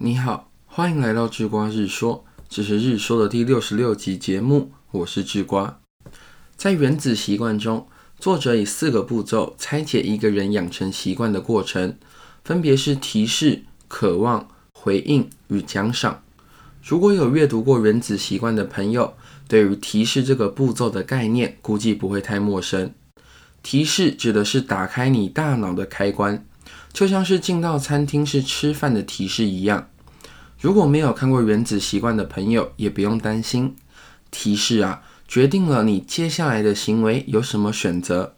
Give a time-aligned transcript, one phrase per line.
[0.00, 5.80] 你好，欢迎来到智瓜日说，这是日说的第六十六集节目，我是智瓜。
[6.56, 11.98] 在原子习惯中，作者以四个步骤拆解一个人养成习惯的过程，
[12.44, 16.22] 分别是提示、渴望、回应与奖赏。
[16.80, 19.14] 如果有阅读过原子习惯的朋友，
[19.48, 22.94] 对于提示这个步骤的概念，估计不会太陌生。
[23.64, 26.46] 提示指的是打开你大脑的开关。
[26.92, 29.88] 就像是进到餐厅是吃饭的提示一样，
[30.60, 33.76] 如果没有看过《原子习惯》的朋友，也不用担心。
[34.30, 38.34] 提示啊，决定了你接下来的行为有什么选择。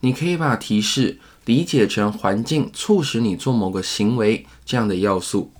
[0.00, 5.52] 你可以把提示理解成环境促使你做某个行为这样的要素。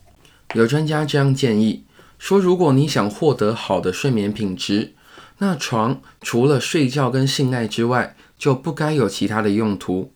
[0.55, 1.85] 有专家这样建议
[2.19, 4.95] 说，如果你想获得好的睡眠品质，
[5.39, 10.13] 那床除了睡觉跟性爱之外，就不该有其他的用途。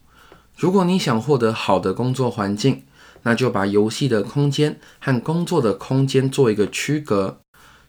[0.57, 2.83] 如果你想获得好的工作环境，
[3.25, 7.39] 那就把游戏的空间和工作的空间做一个区隔。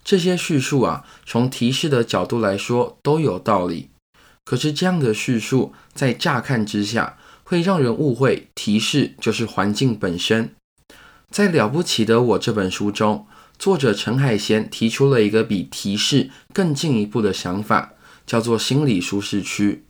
[0.03, 3.89] 这些叙述啊，从提示的角度来说都有道理。
[4.43, 10.53] 可是这样的叙述在乍看之下，会让人误会提示就是环境本身。
[11.29, 17.93] 在《了不起的我》这本书中，作者陈海贤提出了一个比提示更进一步的想法，
[18.25, 19.85] 叫做心理舒适区。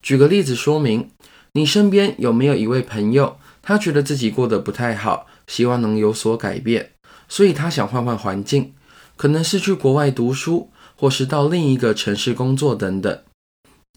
[0.00, 1.10] 举个例子说明。
[1.56, 6.90] 你身边有没有一位朋友，他觉得自己过得不太好，希望能有所改变，
[7.30, 8.74] 所以他想换换环境，
[9.16, 13.22] 可能是去国外读书，或是到另一个城市工作等等。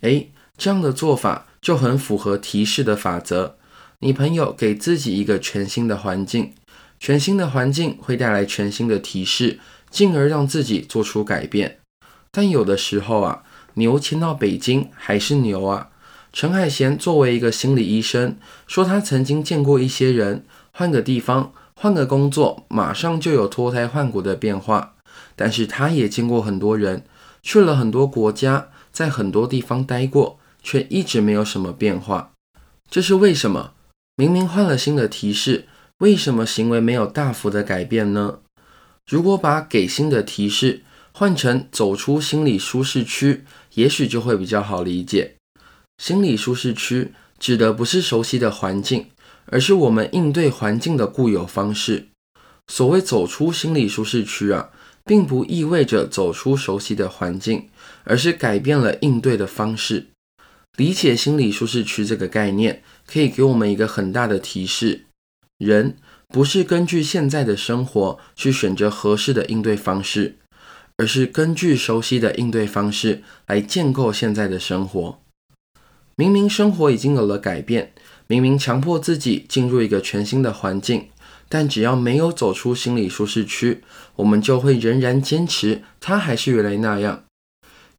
[0.03, 3.57] 诶，这样的做法就很符合提示的法则。
[3.99, 6.53] 你朋友给自己一个全新的环境，
[6.97, 11.79] 全新的环境会带来全新的提示，进而让自己做出改变。
[12.31, 15.89] 但有的时候啊，牛迁到北京还是牛啊。
[16.31, 24.95] 陈海贤作为一个心理医生，说他曾经见过一些人，换个地方、换个工作，马上就有脱胎换骨的变化。
[25.35, 27.03] 但是他也见过很多人，
[27.41, 32.31] 去了很多国家，在很多地方待过，却一直没有什么变化。
[32.89, 33.71] 这是为什么？
[34.15, 35.67] 明明换了新的提示，
[35.99, 38.39] 为什么行为没有大幅的改变呢？
[39.07, 45.35] 如果把给新的提示换成走出心理舒适区，也许就会比较好理解。
[45.99, 49.07] 心理舒适区指的不是熟悉的环境，
[49.47, 52.07] 而是我们应对环境的固有方式。
[52.67, 54.69] 所谓走出心理舒适区啊，
[55.03, 57.67] 并不意味着走出熟悉的环境，
[58.05, 60.07] 而是改变了应对的方式。
[60.77, 65.01] 理解心理舒适区这个概念，可以给我们一个很大的提示：
[65.57, 65.97] 人
[66.29, 70.37] 不是根据现在的生活去选择合适的应对方式，
[70.95, 75.19] 而是根据熟悉的应对方式来建构现在的生活。
[76.19, 77.93] 明明生活已经有了改变，
[78.27, 81.07] 明明强迫自己进入一个全新的环境，
[81.47, 83.81] 但只要没有走出心理舒适区，
[84.17, 87.23] 我们就会仍然坚持它还是原来那样。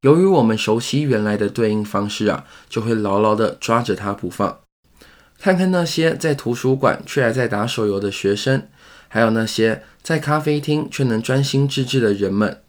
[0.03, 4.59] 由于我们熟悉原来的对应方式啊，就会牢牢地抓着它不放。
[5.39, 8.69] 看看那些在图书馆却还在打手游的学生，
[9.09, 12.61] 还有那些在咖啡厅却能专心致志的人们，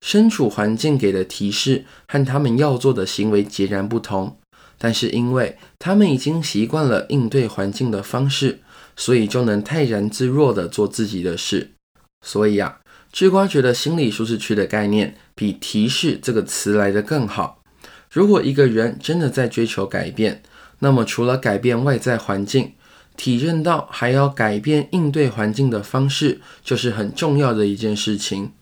[0.00, 4.37] 身处环境给的提示和他们要做的行为截然不同。
[4.78, 8.60] 但是因为他们已经习惯了应对环境的方式，
[8.96, 11.72] 所以就能泰然自若地做自己的事。
[12.22, 12.80] 所以啊，
[13.12, 17.62] 智瓜觉得心理舒适区的概念比提示这个词来的更好。
[18.10, 20.42] 如果一个人真的在追求改变，
[20.78, 22.72] 那么除了改变外在环境，
[23.16, 28.52] 体认到还要改变应对环境的方式，就是很重要的一件事情。